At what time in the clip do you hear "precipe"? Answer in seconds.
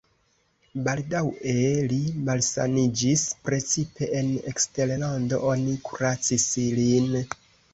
3.49-4.09